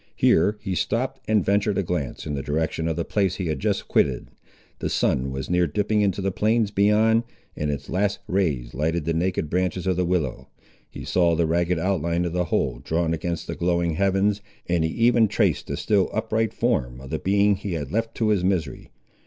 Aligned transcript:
Here 0.15 0.57
he 0.61 0.73
stopped, 0.73 1.19
and 1.27 1.45
ventured 1.45 1.77
a 1.77 1.83
glance 1.83 2.25
in 2.25 2.33
the 2.33 2.41
direction 2.41 2.87
of 2.87 2.95
the 2.95 3.05
place 3.05 3.35
he 3.35 3.45
had 3.49 3.59
just 3.59 3.87
quitted. 3.87 4.29
The 4.79 4.89
sun 4.89 5.29
was 5.29 5.47
near 5.47 5.67
dipping 5.67 6.01
into 6.01 6.21
the 6.23 6.31
plains 6.31 6.71
beyond, 6.71 7.21
and 7.55 7.69
its 7.69 7.87
last 7.87 8.17
rays 8.27 8.73
lighted 8.73 9.05
the 9.05 9.13
naked 9.13 9.47
branches 9.47 9.85
of 9.85 9.97
the 9.97 10.03
willow. 10.03 10.47
He 10.89 11.03
saw 11.05 11.35
the 11.35 11.45
ragged 11.45 11.77
outline 11.77 12.25
of 12.25 12.33
the 12.33 12.45
whole 12.45 12.79
drawn 12.79 13.13
against 13.13 13.45
the 13.45 13.53
glowing 13.53 13.91
heavens, 13.93 14.41
and 14.65 14.83
he 14.83 14.89
even 14.89 15.27
traced 15.27 15.67
the 15.67 15.77
still 15.77 16.09
upright 16.11 16.51
form 16.51 16.99
of 16.99 17.11
the 17.11 17.19
being 17.19 17.55
he 17.55 17.73
had 17.73 17.91
left 17.91 18.15
to 18.15 18.29
his 18.29 18.43
misery. 18.43 18.89